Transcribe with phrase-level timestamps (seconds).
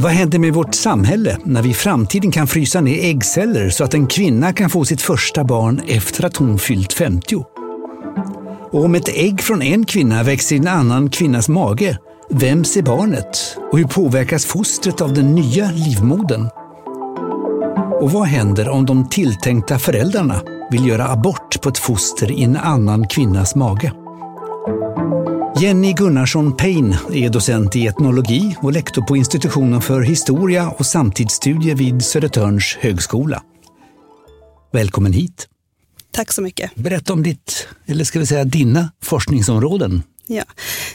[0.00, 3.94] Vad händer med vårt samhälle när vi i framtiden kan frysa ner äggceller så att
[3.94, 7.44] en kvinna kan få sitt första barn efter att hon fyllt 50?
[8.72, 11.98] Och om ett ägg från en kvinna växer i en annan kvinnas mage,
[12.30, 13.56] vems är barnet?
[13.72, 16.48] Och hur påverkas fostret av den nya livmodern?
[18.00, 20.40] Och vad händer om de tilltänkta föräldrarna
[20.70, 23.92] vill göra abort på ett foster i en annan kvinnas mage?
[25.60, 31.74] Jenny Gunnarsson Payne är docent i etnologi och lektor på institutionen för historia och samtidsstudier
[31.74, 33.42] vid Södertörns högskola.
[34.72, 35.48] Välkommen hit!
[36.12, 36.74] Tack så mycket.
[36.74, 40.02] Berätta om ditt, eller ska vi säga dina, forskningsområden.
[40.26, 40.44] Ja.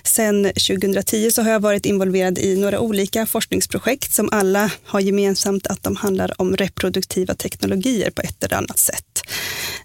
[0.03, 5.67] Sen 2010 så har jag varit involverad i några olika forskningsprojekt som alla har gemensamt
[5.67, 9.23] att de handlar om reproduktiva teknologier på ett eller annat sätt.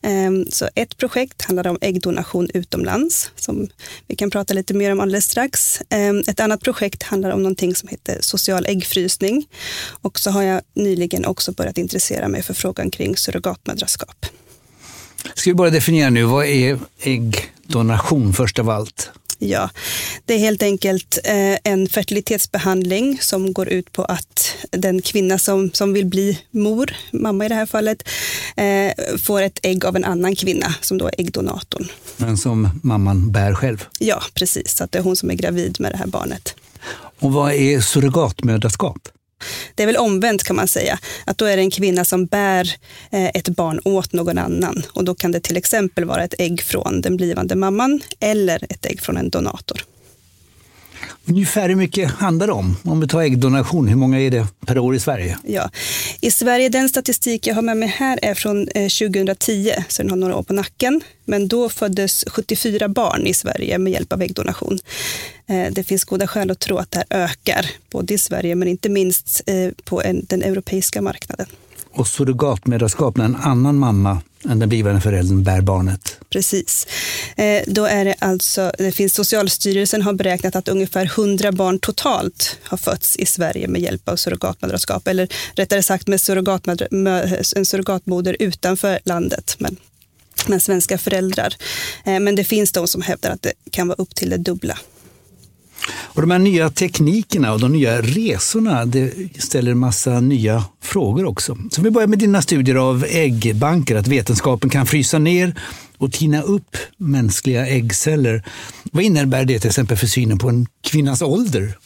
[0.02, 3.68] Ehm, så ett projekt handlar om äggdonation utomlands som
[4.06, 5.80] vi kan prata lite mer om alldeles strax.
[5.90, 9.46] Ehm, ett annat projekt handlar om någonting som heter social äggfrysning.
[10.02, 14.26] Och så har jag nyligen också börjat intressera mig för frågan kring surrogatmödraskap.
[15.34, 19.10] Ska vi bara definiera nu, vad är äggdonation först av allt?
[19.38, 19.70] Ja,
[20.24, 25.70] det är helt enkelt eh, en fertilitetsbehandling som går ut på att den kvinna som,
[25.73, 28.09] som vill bli mor, mamma i det här fallet,
[28.56, 31.88] eh, får ett ägg av en annan kvinna som då är äggdonatorn.
[32.16, 33.84] Men som mamman bär själv?
[33.98, 34.76] Ja, precis.
[34.76, 36.54] Så att det är hon som är gravid med det här barnet.
[37.18, 39.09] Och vad är surrogatmödraskap?
[39.74, 42.74] Det är väl omvänt kan man säga, att då är det en kvinna som bär
[43.10, 44.82] eh, ett barn åt någon annan.
[44.93, 48.87] Och då kan det till exempel vara ett ägg från den blivande mamman eller ett
[48.87, 49.82] ägg från en donator.
[51.29, 52.77] Ungefär hur mycket handlar det om?
[52.82, 55.38] Om vi tar äggdonation, hur många är det per år i Sverige?
[55.45, 55.71] Ja,
[56.21, 60.10] I Sverige, den statistik jag har med mig här är från 2010, eh, så den
[60.10, 61.01] har några år på nacken.
[61.24, 64.78] Men då föddes 74 barn i Sverige med hjälp av äggdonation.
[65.47, 68.69] Eh, det finns goda skäl att tro att det här ökar, både i Sverige men
[68.69, 71.47] inte minst eh, på den europeiska marknaden.
[71.93, 74.23] Och surrogatmödraskap när en annan mamma
[74.55, 76.17] den blivande föräldern bär barnet.
[76.31, 76.87] Precis.
[77.37, 82.59] Eh, då är det alltså, det finns Socialstyrelsen har beräknat att ungefär 100 barn totalt
[82.62, 86.21] har fötts i Sverige med hjälp av surrogatmödraskap, eller rättare sagt med
[87.56, 89.56] en surrogatmoder utanför landet.
[89.59, 89.77] Men
[90.47, 91.55] med svenska föräldrar.
[92.05, 94.79] Eh, men det finns de som hävdar att det kan vara upp till det dubbla.
[95.89, 101.25] Och de här nya teknikerna och de nya resorna det ställer en massa nya frågor
[101.25, 101.59] också.
[101.71, 105.55] Så vi börjar med dina studier av äggbanker, att vetenskapen kan frysa ner
[105.99, 108.43] och tina upp mänskliga äggceller.
[108.93, 111.79] Vad innebär det till exempel för synen på en kvinnas ålder?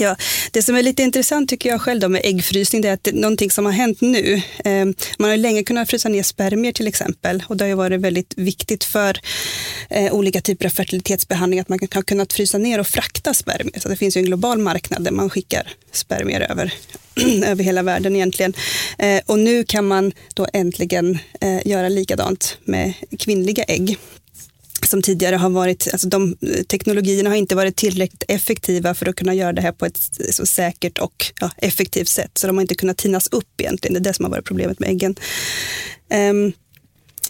[0.00, 0.16] Ja,
[0.50, 3.10] det som är lite intressant tycker jag själv då med äggfrysning, det är att det
[3.10, 4.42] är någonting som har hänt nu.
[4.64, 4.86] Eh,
[5.18, 8.34] man har länge kunnat frysa ner spermier till exempel och det har ju varit väldigt
[8.36, 9.20] viktigt för
[9.90, 13.80] eh, olika typer av fertilitetsbehandling att man har kunnat frysa ner och frakta spermier.
[13.80, 16.74] Så det finns ju en global marknad där man skickar spermier över,
[17.44, 18.52] över hela världen egentligen.
[18.98, 23.98] Eh, och nu kan man då äntligen eh, göra likadant med kvinnliga ägg
[24.90, 29.16] som tidigare har varit, alltså de eh, teknologierna har inte varit tillräckligt effektiva för att
[29.16, 29.98] kunna göra det här på ett
[30.30, 32.38] så säkert och ja, effektivt sätt.
[32.38, 33.94] Så de har inte kunnat tinas upp egentligen.
[33.94, 35.16] Det är det som har varit problemet med äggen.
[36.30, 36.52] Um,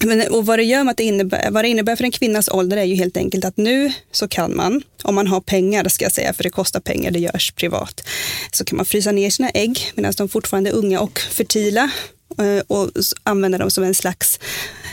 [0.04, 2.49] men, och vad det gör med att det innebär, vad det innebär för en kvinnas
[2.49, 6.04] ålder är ju helt enkelt att nu så kan man, om man har pengar ska
[6.04, 8.04] jag säga, för det kostar pengar, det görs privat,
[8.53, 11.91] så kan man frysa ner sina ägg medan de fortfarande är unga och fertila
[12.38, 12.91] Eh, och
[13.22, 14.41] använda dem som en slags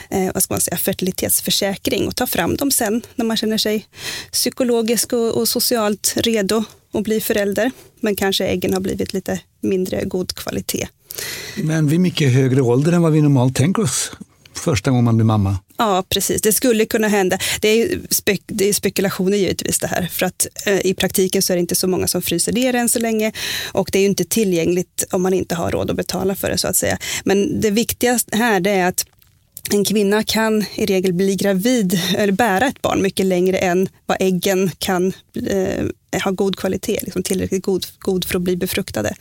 [0.09, 3.87] eh, vad ska man säga, fertilitetsförsäkring och ta fram dem sen när man känner sig
[4.31, 7.71] psykologiskt och socialt redo att bli förälder.
[7.99, 10.87] Men kanske äggen har blivit lite mindre god kvalitet.
[11.55, 14.11] Men vid mycket högre ålder än vad vi normalt tänker oss
[14.59, 15.57] första gången man blir mamma.
[15.77, 16.41] Ja, precis.
[16.41, 17.39] Det skulle kunna hända.
[17.61, 20.07] Det är, spek det är spekulationer givetvis det här.
[20.11, 22.89] För att eh, i praktiken så är det inte så många som fryser ner än
[22.89, 23.31] så länge.
[23.71, 26.57] Och det är ju inte tillgängligt om man inte har råd att betala för det
[26.57, 26.97] så att säga.
[27.23, 29.05] Men det viktigaste här det är att
[29.69, 34.17] en kvinna kan i regel bli gravid eller bära ett barn mycket längre än vad
[34.19, 35.13] äggen kan
[35.49, 35.85] eh,
[36.23, 39.15] ha god kvalitet, liksom tillräckligt god, god för att bli befruktade.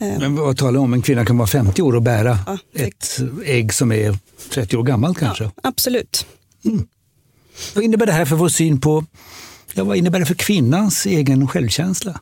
[0.00, 0.18] Eh.
[0.18, 0.92] Men vad talar om?
[0.92, 4.18] En kvinna kan vara 50 år och bära ja, ett ägg som är
[4.50, 5.44] 30 år gammalt kanske?
[5.44, 6.26] Ja, absolut.
[6.64, 6.86] Mm.
[7.74, 9.04] Vad innebär det här för vår syn på,
[9.74, 12.20] ja, vad innebär det för kvinnans egen självkänsla?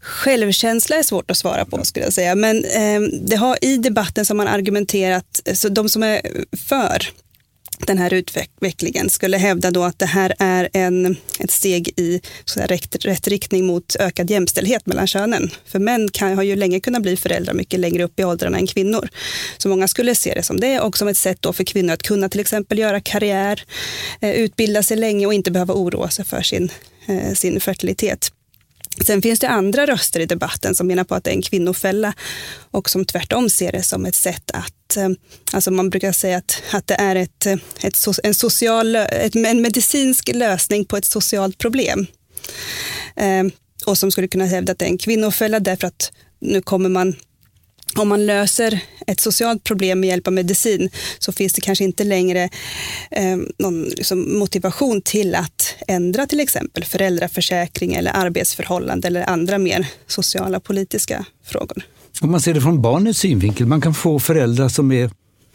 [0.00, 2.34] Självkänsla är svårt att svara på skulle jag säga.
[2.34, 6.20] Men eh, det har i debatten som man argumenterat, så de som är
[6.56, 7.08] för
[7.86, 12.60] den här utvecklingen skulle hävda då att det här är en, ett steg i så
[12.60, 15.50] rätt, rätt riktning mot ökad jämställdhet mellan könen.
[15.66, 18.66] För män kan, har ju länge kunnat bli föräldrar mycket längre upp i åldrarna än
[18.66, 19.08] kvinnor.
[19.58, 22.02] Så många skulle se det som det och som ett sätt då för kvinnor att
[22.02, 23.64] kunna till exempel göra karriär,
[24.20, 26.72] eh, utbilda sig länge och inte behöva oroa sig för sin,
[27.06, 28.32] eh, sin fertilitet.
[29.06, 32.12] Sen finns det andra röster i debatten som menar på att det är en kvinnofälla
[32.70, 35.08] och som tvärtom ser det som ett sätt att, eh,
[35.52, 39.62] alltså man brukar säga att, att det är ett, eh, ett, en, social, ett, en
[39.62, 42.06] medicinsk lösning på ett socialt problem.
[43.16, 43.44] Eh,
[43.86, 47.14] och som skulle kunna hävda att det är en kvinnofälla därför att nu kommer man
[47.96, 52.04] om man löser ett socialt problem med hjälp av medicin så finns det kanske inte
[52.04, 52.48] längre
[53.10, 59.86] eh, någon liksom, motivation till att ändra till exempel föräldraförsäkring eller arbetsförhållande eller andra mer
[60.06, 61.82] sociala politiska frågor.
[62.20, 65.10] Om man ser det från barnets synvinkel, man kan få föräldrar som är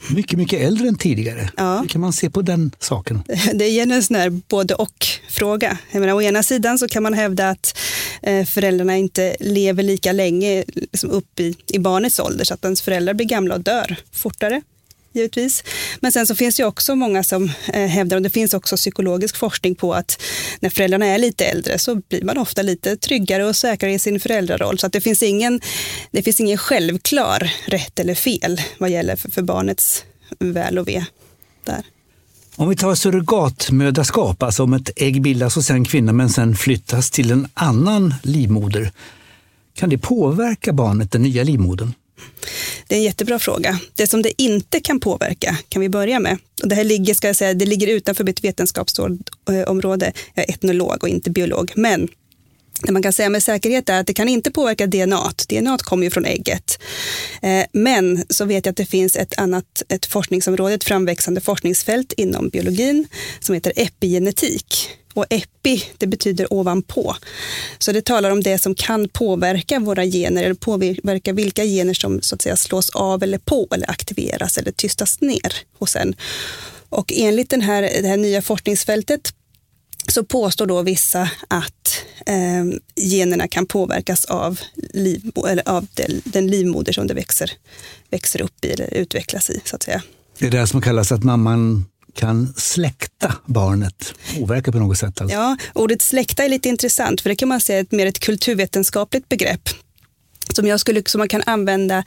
[0.09, 1.49] mycket, mycket äldre än tidigare.
[1.57, 1.79] Ja.
[1.81, 3.23] Hur kan man se på den saken?
[3.53, 5.77] Det är en sån här både och-fråga.
[5.93, 7.77] å ena sidan så kan man hävda att
[8.21, 12.81] eh, föräldrarna inte lever lika länge liksom upp i, i barnets ålder, så att ens
[12.81, 14.61] föräldrar blir gamla och dör fortare
[15.15, 15.63] givetvis.
[15.99, 19.35] Men sen så finns det också många som eh, hävdar, och det finns också psykologisk
[19.37, 20.21] forskning på att
[20.59, 24.19] när föräldrarna är lite äldre så blir man ofta lite tryggare och säkrare i sin
[24.19, 24.79] föräldraroll.
[24.79, 25.61] Så att det finns ingen,
[26.11, 30.03] det finns ingen självklar rätt eller fel vad gäller för, för barnets
[30.39, 31.05] väl och ve
[31.63, 31.83] där.
[32.55, 37.11] Om vi tar surrogatmödraskap, alltså om ett ägg bildas hos en kvinna men sen flyttas
[37.11, 38.91] till en annan livmoder,
[39.73, 41.93] kan det påverka barnet, den nya livmodern?
[42.95, 43.79] Det är en jättebra fråga.
[43.95, 46.37] Det som det inte kan påverka kan vi börja med.
[46.63, 50.13] Och det här ligger, ska jag säga, det ligger utanför mitt vetenskapsområde.
[50.33, 51.71] Jag är etnolog och inte biolog.
[51.75, 52.07] Men
[52.81, 55.33] det man kan säga med säkerhet är att det kan inte påverka DNA.
[55.49, 56.79] DNA kommer ju från ägget.
[57.41, 62.13] Eh, men så vet jag att det finns ett annat ett forskningsområde, ett framväxande forskningsfält
[62.13, 63.07] inom biologin
[63.39, 64.89] som heter epigenetik.
[65.15, 67.15] Och epi, det betyder ovanpå.
[67.79, 72.21] Så det talar om det som kan påverka våra gener eller påverka vilka gener som
[72.21, 76.15] så att säga slås av eller på eller aktiveras eller tystas ner hos en.
[76.89, 79.33] Och enligt den här, det här nya forskningsfältet
[80.07, 82.65] så påstår då vissa att eh,
[82.95, 84.59] generna kan påverkas av,
[84.93, 87.51] liv, eller av den, den livmoder som det växer,
[88.09, 89.61] växer upp i eller utvecklas i.
[89.65, 90.01] så att säga.
[90.39, 91.85] Det är det som kallas att mamman
[92.15, 95.21] kan släkta barnet, påverka på något sätt?
[95.21, 95.37] Alltså.
[95.37, 98.19] Ja, ordet släkta är lite intressant för det kan man säga är ett mer ett
[98.19, 99.69] kulturvetenskapligt begrepp
[100.55, 102.03] som, jag skulle, som man kan använda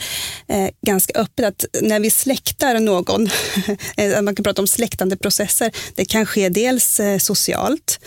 [0.47, 1.47] eh, ganska öppet.
[1.47, 3.29] Att när vi släktar någon,
[3.97, 8.01] eh, man kan prata om släktande processer, det kan ske dels eh, socialt,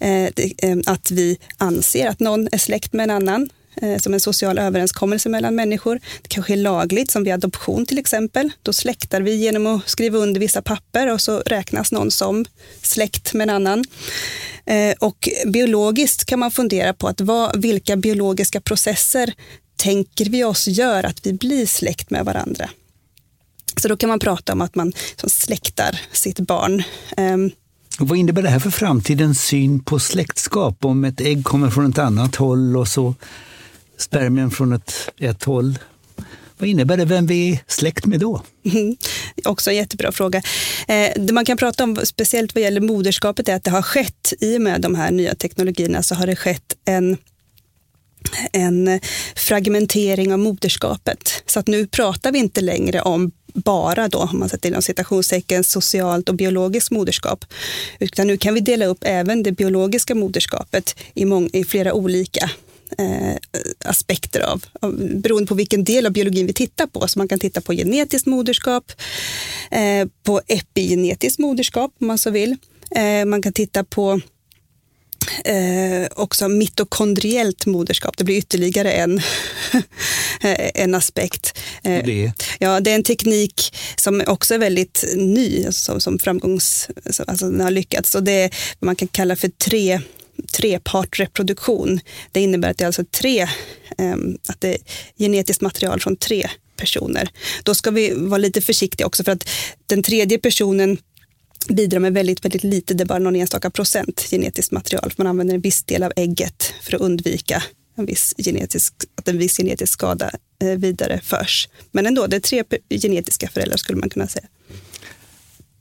[0.00, 3.50] eh, det, eh, att vi anser att någon är släkt med en annan,
[3.82, 6.00] Eh, som en social överenskommelse mellan människor.
[6.22, 8.50] Det kanske är lagligt, som vid adoption till exempel.
[8.62, 12.44] Då släktar vi genom att skriva under vissa papper och så räknas någon som
[12.82, 13.84] släkt med en annan.
[14.66, 19.34] Eh, och biologiskt kan man fundera på att vad, vilka biologiska processer
[19.76, 22.70] tänker vi oss gör att vi blir släkt med varandra.
[23.76, 24.92] Så då kan man prata om att man
[25.26, 26.82] släktar sitt barn.
[28.00, 30.84] Och vad innebär det här för framtidens syn på släktskap?
[30.84, 33.14] Om ett ägg kommer från ett annat håll och så
[33.96, 35.78] spermien från ett, ett håll.
[36.58, 37.04] Vad innebär det?
[37.04, 38.42] Vem vi är släkt med då?
[38.64, 38.96] Mm,
[39.44, 40.42] också en jättebra fråga.
[40.88, 44.32] Eh, det man kan prata om, speciellt vad gäller moderskapet, är att det har skett,
[44.40, 47.16] i och med de här nya teknologierna, så har det skett en
[48.52, 49.00] en
[49.36, 51.42] fragmentering av moderskapet.
[51.46, 55.64] Så att nu pratar vi inte längre om bara då, om man sätter inom citationstecken,
[55.64, 57.44] socialt och biologiskt moderskap.
[57.98, 62.50] Utan nu kan vi dela upp även det biologiska moderskapet i, i flera olika
[62.98, 63.36] eh,
[63.84, 67.08] aspekter av, av, beroende på vilken del av biologin vi tittar på.
[67.08, 68.92] Så man kan titta på genetiskt moderskap,
[69.70, 72.56] eh, på epigenetiskt moderskap om man så vill.
[72.90, 74.20] Eh, man kan titta på
[75.44, 78.16] eh, också mitokondriellt moderskap.
[78.16, 79.20] Det blir ytterligare en,
[80.74, 81.58] en aspekt.
[81.82, 82.32] Eh, det?
[82.58, 86.88] Ja, det är en teknik som också är väldigt ny, alltså, som framgångs,
[87.26, 88.14] alltså den har lyckats.
[88.14, 90.00] Och det är vad man kan kalla för tre
[90.52, 92.00] trepartreproduktion.
[92.32, 93.48] Det innebär att det är alltså tre,
[93.98, 94.78] ehm, att det är
[95.18, 97.28] genetiskt material från tre personer.
[97.62, 99.48] Då ska vi vara lite försiktiga också för att
[99.86, 100.98] den tredje personen
[101.68, 105.12] bidrar med väldigt, väldigt lite, det är bara någon enstaka procent genetiskt material.
[105.16, 107.62] Man använder en viss del av ägget för att undvika
[107.96, 110.30] en viss genetisk, att en viss genetisk skada
[110.62, 110.78] eh.
[111.90, 114.46] Men ändå, det är tre genetiska föräldrar skulle man kunna säga.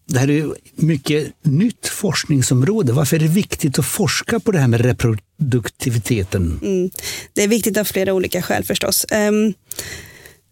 [0.05, 2.93] Det här är mycket nytt forskningsområde.
[2.93, 6.60] Varför är det viktigt att forska på det här med reproduktiviteten?
[6.62, 6.89] Mm.
[7.33, 9.05] Det är viktigt av flera olika skäl förstås.
[9.12, 9.53] Um,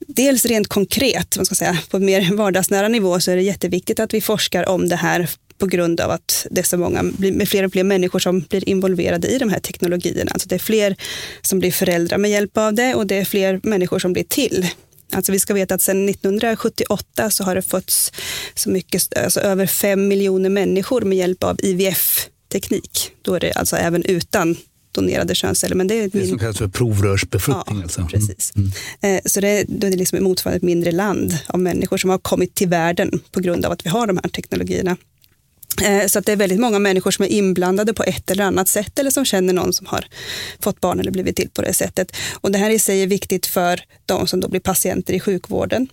[0.07, 4.13] dels rent konkret, man ska säga, på mer vardagsnära nivå så är det jätteviktigt att
[4.13, 7.63] vi forskar om det här på grund av att det är så många, med fler
[7.63, 10.31] och fler människor som blir involverade i de här teknologierna.
[10.31, 10.95] Alltså det är fler
[11.41, 14.67] som blir föräldrar med hjälp av det och det är fler människor som blir till
[15.11, 18.11] Alltså vi ska veta att sedan 1978 så har det fötts
[18.55, 23.11] så mycket, alltså över fem miljoner människor med hjälp av IVF-teknik.
[23.21, 24.55] Då är det alltså även utan
[24.91, 25.75] donerade könsceller.
[25.75, 26.29] Men det, är det min...
[26.29, 27.77] som kallas för provrörsbefruktning.
[27.77, 28.07] Ja, alltså.
[28.11, 28.51] precis.
[28.55, 28.71] Mm.
[29.01, 29.21] Mm.
[29.25, 32.55] Så det, då är det liksom motsvarande ett mindre land av människor som har kommit
[32.55, 34.97] till världen på grund av att vi har de här teknologierna.
[35.81, 38.67] Eh, så att det är väldigt många människor som är inblandade på ett eller annat
[38.67, 40.05] sätt eller som känner någon som har
[40.59, 42.15] fått barn eller blivit till på det sättet.
[42.41, 45.87] Och det här i sig är viktigt för de som då blir patienter i sjukvården.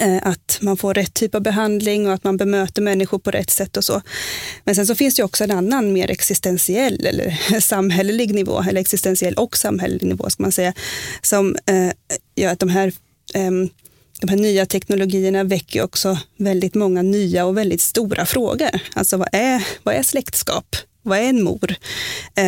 [0.00, 3.50] Eh, att man får rätt typ av behandling och att man bemöter människor på rätt
[3.50, 4.02] sätt och så.
[4.64, 9.34] Men sen så finns det också en annan mer existentiell eller samhällelig nivå, eller existentiell
[9.34, 10.72] och samhällelig nivå ska man säga,
[11.22, 11.90] som eh,
[12.36, 12.92] gör att de här
[13.34, 13.68] ehm,
[14.20, 18.70] de här nya teknologierna väcker också väldigt många nya och väldigt stora frågor.
[18.92, 20.76] Alltså vad är, vad är släktskap?
[21.02, 21.74] Vad är en mor?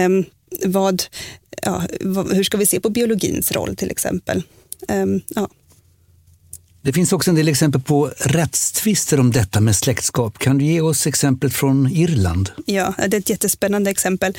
[0.07, 0.25] Um,
[0.65, 1.03] vad,
[1.63, 4.43] ja, vad, hur ska vi se på biologins roll till exempel?
[4.89, 5.49] Um, ja.
[6.87, 10.38] Det finns också en del exempel på rättstvister om detta med släktskap.
[10.38, 12.50] Kan du ge oss exemplet från Irland?
[12.66, 14.37] Ja, det är ett jättespännande exempel.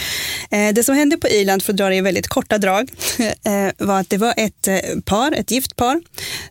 [0.52, 3.70] Eh, det som hände på Irland, för att dra det i väldigt korta drag, eh,
[3.78, 6.02] var att det var ett eh, par, ett gift par,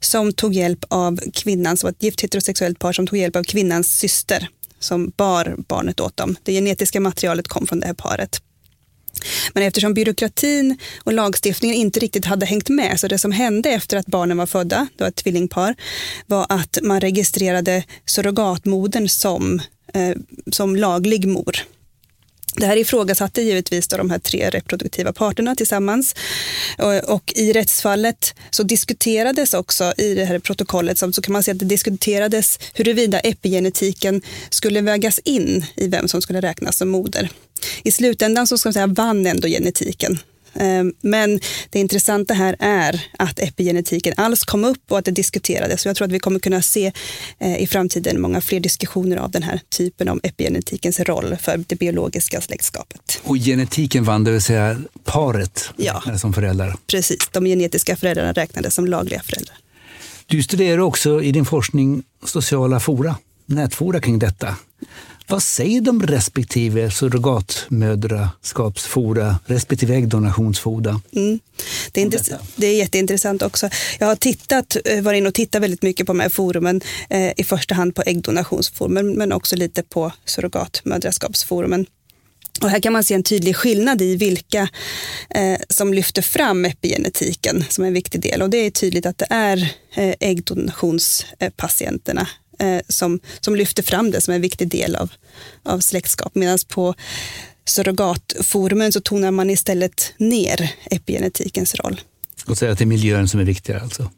[0.01, 4.49] som tog hjälp av kvinnan, ett gift heterosexuellt par som tog hjälp av kvinnans syster
[4.79, 6.37] som bar barnet åt dem.
[6.43, 8.41] Det genetiska materialet kom från det här paret.
[9.55, 13.97] Men eftersom byråkratin och lagstiftningen inte riktigt hade hängt med, så det som hände efter
[13.97, 15.75] att barnen var födda, det var ett tvillingpar,
[16.27, 19.61] var att man registrerade surrogatmodern som,
[19.95, 20.17] eh,
[20.53, 21.67] som laglig mor.
[22.57, 26.15] Det här ifrågasatte givetvis då de här tre reproduktiva parterna tillsammans.
[27.09, 31.59] Och, i rättsfallet så diskuterades också i det här protokollet så kan man säga att
[31.59, 37.31] det diskuterades huruvida epigenetiken skulle vägas in i vem som skulle räknas som moder.
[37.83, 40.19] I slutändan så ska man säga vann ändå genetiken
[40.59, 45.83] Ehm, men det intressanta här är att epigenetiken alls kom upp och att det diskuterades.
[45.83, 46.93] Så jag tror att vi kommer kunna se
[47.39, 51.77] eh, i framtiden många fler diskussioner av den här typen om epigenetikens roll för det
[51.77, 53.21] biologiska släktskapet.
[53.23, 56.77] Och genetiken vann, det vill säga paret ja, som föräldrar?
[56.87, 59.57] Precis, de genetiska föräldrarna räknades som lagliga föräldrar.
[60.27, 64.57] Du studerar också i din forskning sociala fora, nätfora kring detta.
[65.29, 71.01] Vad säger de respektive surrogatmödraskapsfora respektive äggdonationsfora?
[71.13, 71.39] Mm.
[71.93, 73.69] Det, är det är jätteintressant också.
[73.99, 76.81] Jag har tittat, eh, varit inne och tittat väldigt mycket på de här forumen,
[77.11, 81.87] eh, i första hand på äggdonationsforumen men också lite på surrogatmödraskapsforumen.
[82.63, 84.69] Och här kan man se en tydlig skillnad i vilka
[85.31, 88.43] eh, som lyfter fram epigenetiken som en viktig del.
[88.43, 94.21] Och det är tydligt att det är eh, äggdonationspatienterna eh, som, som lyfter fram det
[94.21, 95.13] som en viktig del av,
[95.63, 96.35] av släktskap.
[96.35, 96.95] Medan på
[97.65, 102.01] surrogatforumen så tonar man istället ner epigenetikens roll.
[102.47, 104.11] Och säger att det är miljön som är viktigare alltså?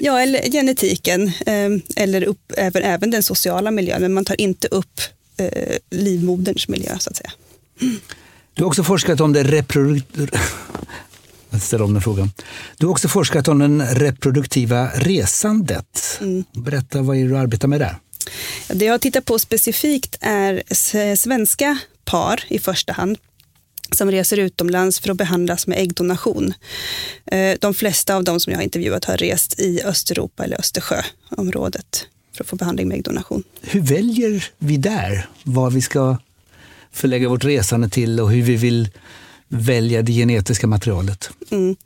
[0.00, 4.68] Ja, eller genetiken, eh, eller upp, även, även den sociala miljön, men man tar inte
[4.68, 5.00] upp
[5.36, 7.32] eh, livmoderns miljö så att säga.
[8.54, 10.38] Du har också forskat om det reproduktiva
[11.56, 12.30] jag ställer om den frågan.
[12.78, 16.18] Du har också forskat om det reproduktiva resandet.
[16.20, 16.44] Mm.
[16.52, 17.96] Berätta, vad är det du arbetar med där?
[18.68, 20.62] Det jag har tittat på specifikt är
[21.16, 23.18] svenska par i första hand
[23.90, 26.54] som reser utomlands för att behandlas med äggdonation.
[27.26, 32.06] Eh, de flesta av de som jag har intervjuat har rest i Östeuropa eller Östersjöområdet
[32.36, 33.42] för att få behandling med äggdonation.
[33.60, 36.16] Hur väljer vi där vad vi ska
[36.92, 38.88] förlägga vårt resande till och hur vi vill
[39.48, 41.30] välja det genetiska materialet?
[41.50, 41.76] Mm.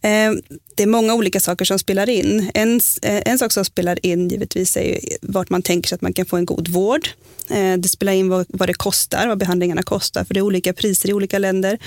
[0.00, 0.42] Eh,
[0.74, 2.50] det är många olika saker som spelar in.
[2.54, 6.12] En, eh, en sak som spelar in givetvis är vart man tänker sig att man
[6.12, 7.08] kan få en god vård.
[7.50, 10.72] Eh, det spelar in vad, vad det kostar, vad behandlingarna kostar, för det är olika
[10.72, 11.78] priser i olika länder.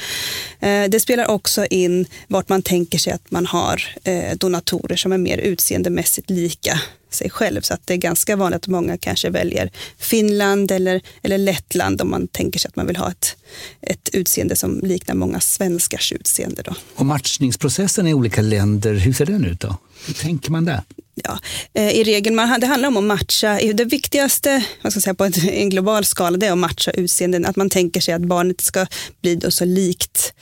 [0.60, 5.12] Eh, det spelar också in vart man tänker sig att man har eh, donatorer som
[5.12, 6.82] är mer utseendemässigt lika
[7.13, 7.62] sig själv.
[7.62, 12.10] Så att det är ganska vanligt att många kanske väljer Finland eller, eller Lettland om
[12.10, 13.36] man tänker sig att man vill ha ett,
[13.82, 16.62] ett utseende som liknar många svenskars utseende.
[16.62, 16.75] Då.
[16.96, 19.77] Och matchningsprocessen i olika länder, hur ser den ut då?
[20.06, 20.82] Hur tänker man där?
[21.24, 21.39] Ja,
[21.74, 25.13] eh, I regel, man, det handlar om att matcha, det viktigaste vad ska jag säga,
[25.13, 27.46] på en global skala det är att matcha utseenden.
[27.46, 28.86] Att man tänker sig att barnet ska
[29.22, 30.34] bli då så likt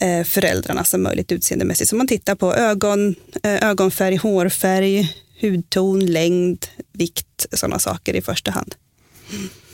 [0.00, 1.90] eh, föräldrarna som möjligt utseendemässigt.
[1.90, 8.50] Så man tittar på ögon, eh, ögonfärg, hårfärg, hudton, längd, vikt, sådana saker i första
[8.50, 8.74] hand.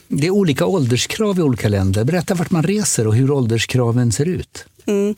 [0.08, 2.04] Det är olika ålderskrav i olika länder.
[2.04, 4.64] Berätta vart man reser och hur ålderskraven ser ut.
[4.86, 5.14] Mm.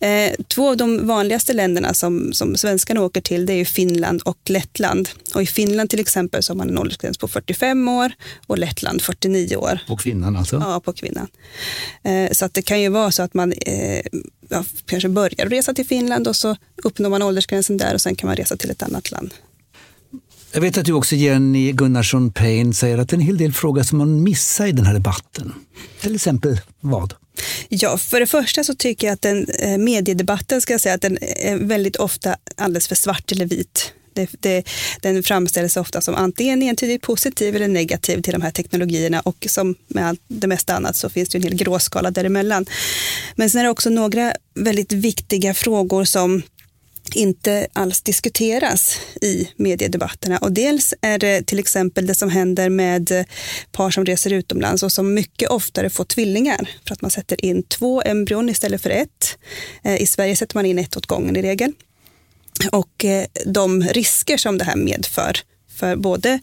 [0.00, 4.38] Eh, två av de vanligaste länderna som, som svenskarna åker till det är Finland och
[4.44, 5.08] Lettland.
[5.34, 8.12] Och I Finland till exempel så har man en åldersgräns på 45 år
[8.46, 9.78] och Lettland 49 år.
[9.86, 10.56] På kvinnan alltså?
[10.56, 11.26] Ja, på kvinnan.
[12.02, 14.02] Eh, så det kan ju vara så att man eh,
[14.48, 18.26] ja, kanske börjar resa till Finland och så uppnår man åldersgränsen där och sen kan
[18.26, 19.34] man resa till ett annat land.
[20.52, 23.52] Jag vet att du också, Jenny Gunnarsson Payne, säger att det är en hel del
[23.52, 25.52] frågor som man missar i den här debatten.
[26.00, 27.14] Till exempel vad?
[27.68, 31.02] Ja, för det första så tycker jag att den eh, mediedebatten ska jag säga att
[31.02, 33.92] den är väldigt ofta alldeles för svart eller vit.
[34.12, 34.64] Det, det,
[35.02, 39.74] den framställs ofta som antingen entydigt positiv eller negativ till de här teknologierna och som
[39.88, 42.66] med allt det mesta annat så finns det en hel gråskala däremellan.
[43.34, 46.42] Men sen är det också några väldigt viktiga frågor som
[47.16, 50.38] inte alls diskuteras i mediedebatterna.
[50.38, 53.24] Och dels är det till exempel det som händer med
[53.72, 57.62] par som reser utomlands och som mycket oftare får tvillingar för att man sätter in
[57.62, 59.38] två embryon istället för ett.
[59.84, 61.72] Eh, I Sverige sätter man in ett åt gången i regel.
[62.72, 65.36] Och eh, de risker som det här medför
[65.80, 66.40] för både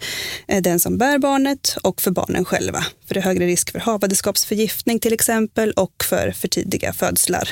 [0.48, 2.86] eh, den som bär barnet och för barnen själva.
[3.08, 7.50] För det är högre risk för havandeskapsförgiftning till exempel och för för tidiga födslar.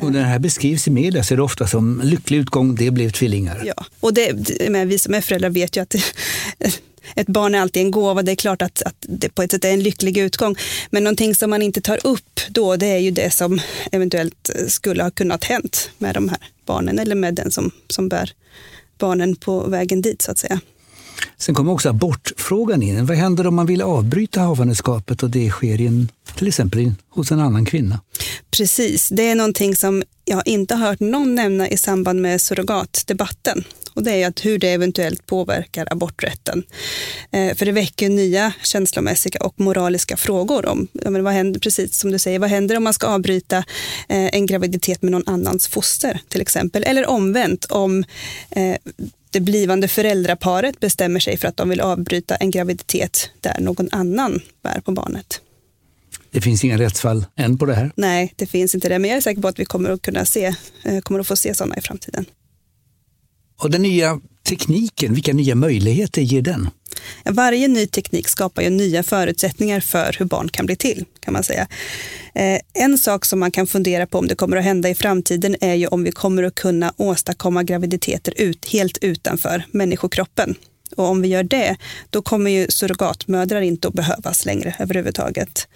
[0.00, 2.90] Och när det här beskrivs i media så är det ofta som lycklig utgång, det
[2.90, 3.62] blev tvillingar.
[3.64, 5.94] Ja, och det, men vi som är föräldrar vet ju att
[7.14, 8.22] ett barn är alltid en gåva.
[8.22, 10.56] Det är klart att, att det på ett sätt är en lycklig utgång.
[10.90, 13.60] Men någonting som man inte tar upp då, det är ju det som
[13.92, 18.32] eventuellt skulle ha kunnat hänt med de här barnen eller med den som, som bär
[18.98, 20.60] barnen på vägen dit så att säga.
[21.38, 23.06] Sen kommer också abortfrågan in.
[23.06, 27.32] Vad händer om man vill avbryta havandeskapet och det sker in, till exempel in, hos
[27.32, 28.00] en annan kvinna?
[28.50, 33.64] Precis, det är någonting som jag inte har hört någon nämna i samband med surrogatdebatten.
[33.94, 36.62] Och det är att hur det eventuellt påverkar aborträtten.
[37.30, 42.10] Eh, för det väcker nya känslomässiga och moraliska frågor om men vad händer, precis som
[42.10, 43.56] du säger, vad händer om man ska avbryta
[44.08, 46.84] eh, en graviditet med någon annans foster till exempel?
[46.86, 48.04] Eller omvänt, om
[48.50, 48.76] eh,
[49.32, 54.40] det blivande föräldraparet bestämmer sig för att de vill avbryta en graviditet där någon annan
[54.62, 55.40] bär på barnet.
[56.30, 57.92] Det finns inga rättsfall än på det här?
[57.96, 60.24] Nej, det finns inte det, men jag är säker på att vi kommer att kunna
[60.24, 62.24] se, eh, kommer att få se sådana i framtiden.
[63.62, 66.68] Och den nya tekniken, vilka nya möjligheter ger den?
[67.24, 71.42] Varje ny teknik skapar ju nya förutsättningar för hur barn kan bli till, kan man
[71.42, 71.68] säga.
[72.34, 75.56] Eh, en sak som man kan fundera på om det kommer att hända i framtiden
[75.60, 80.54] är ju om vi kommer att kunna åstadkomma graviditeter ut, helt utanför människokroppen.
[80.96, 81.76] Och om vi gör det,
[82.10, 85.68] då kommer ju surrogatmödrar inte att behövas längre överhuvudtaget.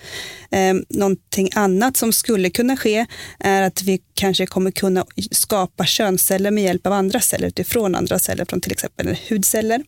[0.51, 3.07] Eh, någonting annat som skulle kunna ske
[3.39, 8.19] är att vi kanske kommer kunna skapa könsceller med hjälp av andra celler utifrån andra
[8.19, 9.83] celler, från till exempel hudceller.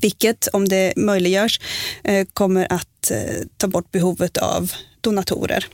[0.00, 1.60] Vilket, om det möjliggörs,
[2.04, 3.18] eh, kommer att eh,
[3.56, 5.66] ta bort behovet av donatorer.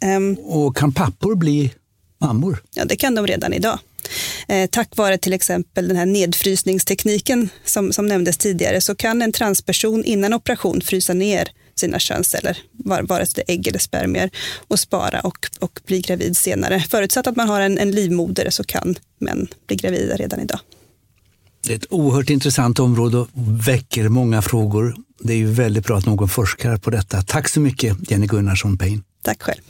[0.00, 1.72] Ehm, Och kan pappor bli
[2.20, 2.62] mammor?
[2.74, 3.78] Ja, det kan de redan idag.
[4.48, 9.32] Eh, tack vare till exempel den här nedfrysningstekniken som, som nämndes tidigare så kan en
[9.32, 12.58] transperson innan operation frysa ner sina könsceller,
[13.02, 14.30] vare sig det är ägg eller spermier,
[14.68, 16.80] och spara och, och bli gravid senare.
[16.80, 20.60] Förutsatt att man har en, en livmoder så kan män bli gravida redan idag.
[21.62, 23.28] Det är ett oerhört intressant område och
[23.68, 24.94] väcker många frågor.
[25.20, 27.22] Det är ju väldigt bra att någon forskar på detta.
[27.22, 29.02] Tack så mycket Jenny Gunnarsson Payne.
[29.22, 29.60] Tack själv.